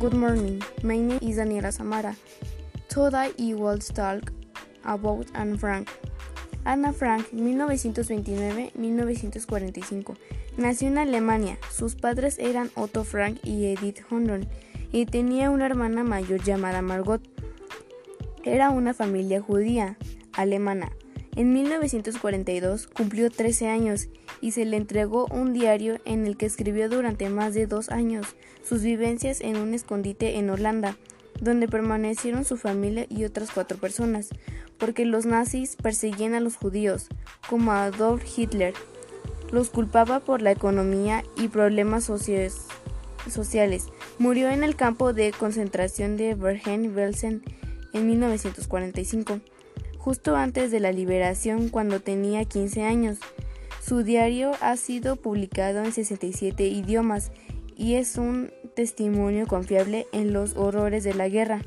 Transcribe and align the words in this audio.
Good 0.00 0.14
morning. 0.14 0.62
My 0.82 0.96
name 0.96 1.18
is 1.20 1.36
Daniela 1.36 1.70
Samara. 1.70 2.16
Today 2.88 3.34
I 3.38 3.52
will 3.52 3.78
talk 3.78 4.32
about 4.82 5.26
Anne 5.34 5.58
Frank. 5.58 5.90
Anna 6.64 6.94
Frank, 6.94 7.28
1929-1945. 7.34 10.16
Nació 10.56 10.88
en 10.88 10.96
Alemania. 10.96 11.58
Sus 11.70 11.96
padres 11.96 12.38
eran 12.38 12.70
Otto 12.76 13.04
Frank 13.04 13.40
y 13.44 13.66
Edith 13.66 14.00
Honron, 14.10 14.48
y 14.90 15.04
tenía 15.04 15.50
una 15.50 15.66
hermana 15.66 16.02
mayor 16.02 16.42
llamada 16.42 16.80
Margot. 16.80 17.20
Era 18.42 18.70
una 18.70 18.94
familia 18.94 19.42
judía 19.42 19.98
alemana. 20.32 20.92
En 21.36 21.52
1942 21.52 22.88
cumplió 22.88 23.30
13 23.30 23.68
años 23.68 24.08
y 24.40 24.52
se 24.52 24.64
le 24.64 24.76
entregó 24.76 25.26
un 25.26 25.52
diario 25.52 26.00
en 26.04 26.26
el 26.26 26.36
que 26.36 26.46
escribió 26.46 26.88
durante 26.88 27.28
más 27.30 27.54
de 27.54 27.66
dos 27.66 27.88
años 27.90 28.26
sus 28.62 28.82
vivencias 28.82 29.40
en 29.40 29.56
un 29.56 29.72
escondite 29.72 30.38
en 30.38 30.50
Holanda, 30.50 30.96
donde 31.40 31.68
permanecieron 31.68 32.44
su 32.44 32.56
familia 32.56 33.06
y 33.08 33.24
otras 33.24 33.50
cuatro 33.52 33.78
personas, 33.78 34.28
porque 34.76 35.04
los 35.04 35.24
nazis 35.24 35.76
perseguían 35.76 36.34
a 36.34 36.40
los 36.40 36.56
judíos, 36.56 37.06
como 37.48 37.72
a 37.72 37.84
Adolf 37.84 38.22
Hitler. 38.36 38.74
Los 39.52 39.70
culpaba 39.70 40.20
por 40.20 40.42
la 40.42 40.50
economía 40.50 41.24
y 41.36 41.48
problemas 41.48 42.04
sociales. 42.04 43.86
Murió 44.18 44.50
en 44.50 44.64
el 44.64 44.76
campo 44.76 45.12
de 45.12 45.32
concentración 45.32 46.16
de 46.16 46.34
Bergen-Belsen 46.34 47.42
en 47.92 48.06
1945 48.06 49.40
justo 50.00 50.34
antes 50.34 50.70
de 50.70 50.80
la 50.80 50.92
liberación 50.92 51.68
cuando 51.68 52.00
tenía 52.00 52.46
15 52.46 52.82
años. 52.82 53.18
Su 53.82 54.02
diario 54.02 54.52
ha 54.60 54.76
sido 54.76 55.16
publicado 55.16 55.84
en 55.84 55.92
67 55.92 56.66
idiomas 56.66 57.32
y 57.76 57.94
es 57.94 58.16
un 58.16 58.50
testimonio 58.74 59.46
confiable 59.46 60.06
en 60.12 60.32
los 60.32 60.56
horrores 60.56 61.04
de 61.04 61.14
la 61.14 61.28
guerra. 61.28 61.62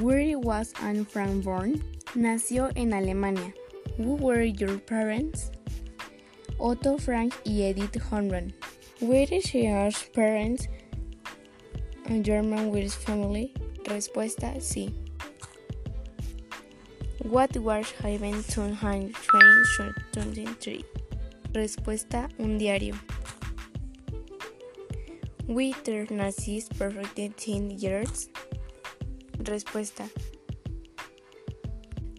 Where 0.00 0.36
was 0.36 0.72
Anne 0.82 1.04
Frank 1.04 1.44
born? 1.44 1.80
Nació 2.14 2.70
en 2.74 2.92
Alemania. 2.92 3.54
Who 3.98 4.16
were 4.16 4.50
your 4.50 4.80
parents? 4.80 5.52
Otto 6.58 6.98
Frank 6.98 7.32
y 7.44 7.62
Edith 7.62 7.96
Honran. 8.10 8.54
Where 9.00 9.28
is 9.34 9.52
her 9.54 9.92
parents? 10.14 10.68
German 12.22 12.70
with 12.70 12.90
family. 12.90 13.52
Respuesta 13.84 14.60
sí. 14.60 15.09
What 17.22 17.54
was 17.58 17.92
Haven 18.02 18.42
to 18.54 18.74
Train 18.80 19.12
23? 20.12 20.84
Respuesta: 21.52 22.28
un 22.38 22.56
diario. 22.56 22.94
Wither 25.46 26.10
Nazis 26.10 26.68
perfected 26.70 27.36
10 27.36 27.78
years. 27.78 28.30
Respuesta: 29.38 30.08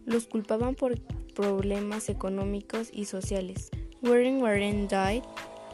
los 0.06 0.28
culpaban 0.28 0.76
por 0.76 1.00
problemas 1.34 2.08
económicos 2.08 2.90
y 2.94 3.06
sociales. 3.06 3.72
Warren 4.04 4.42
Warren 4.42 4.88
died. 4.88 5.24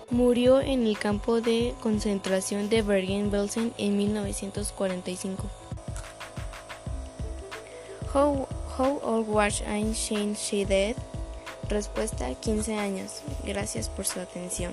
Murió 0.10 0.62
en 0.62 0.88
el 0.88 0.98
campo 0.98 1.42
de 1.42 1.76
concentración 1.84 2.70
de 2.70 2.82
Bergen-Belsen 2.82 3.74
en 3.78 3.98
1945. 3.98 5.50
How 8.14 8.48
How 8.78 9.00
old 9.02 9.28
was 9.28 9.64
Shane 9.96 10.36
She 10.36 10.64
Dead? 10.64 10.96
Respuesta 11.68 12.32
15 12.36 12.76
años. 12.76 13.24
Gracias 13.44 13.90
por 13.90 14.06
su 14.06 14.20
atención. 14.20 14.72